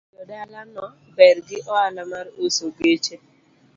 [0.15, 3.15] Jodala no ber gi oala mar uso geche